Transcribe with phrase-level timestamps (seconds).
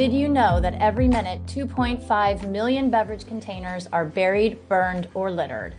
[0.00, 5.74] Did you know that every minute 2.5 million beverage containers are buried, burned, or littered?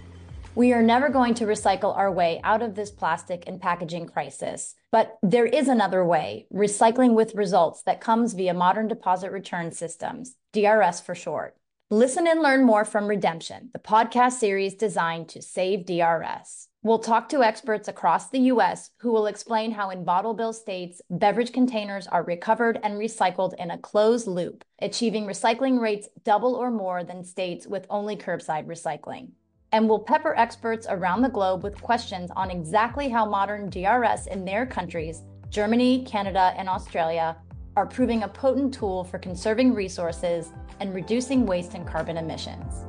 [0.53, 4.75] We are never going to recycle our way out of this plastic and packaging crisis.
[4.91, 10.35] But there is another way, recycling with results that comes via modern deposit return systems,
[10.53, 11.57] DRS for short.
[11.89, 16.67] Listen and learn more from Redemption, the podcast series designed to save DRS.
[16.83, 21.01] We'll talk to experts across the US who will explain how in Bottle Bill states,
[21.09, 26.71] beverage containers are recovered and recycled in a closed loop, achieving recycling rates double or
[26.71, 29.29] more than states with only curbside recycling
[29.71, 34.43] and we'll pepper experts around the globe with questions on exactly how modern DRS in
[34.43, 37.37] their countries, Germany, Canada, and Australia,
[37.77, 42.85] are proving a potent tool for conserving resources and reducing waste and carbon emissions.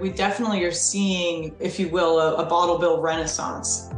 [0.00, 3.90] We definitely are seeing, if you will, a, a bottle bill renaissance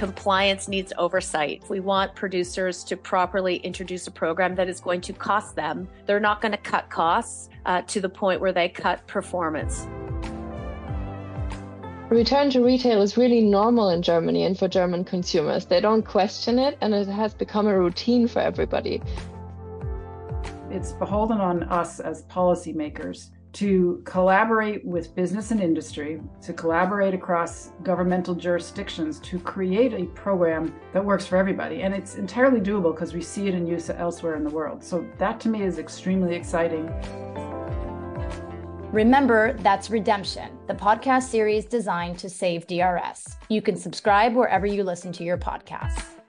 [0.00, 1.62] compliance needs oversight.
[1.68, 5.86] We want producers to properly introduce a program that is going to cost them.
[6.06, 9.86] They're not going to cut costs uh, to the point where they cut performance.
[12.08, 15.66] Return to retail is really normal in Germany and for German consumers.
[15.66, 19.02] They don't question it, and it has become a routine for everybody.
[20.70, 27.70] It's beholden on us as policymakers to collaborate with business and industry, to collaborate across
[27.82, 31.82] governmental jurisdictions to create a program that works for everybody.
[31.82, 34.84] And it's entirely doable because we see it in use elsewhere in the world.
[34.84, 36.88] So that to me is extremely exciting.
[38.92, 43.36] Remember, that's Redemption, the podcast series designed to save DRS.
[43.48, 46.19] You can subscribe wherever you listen to your podcasts.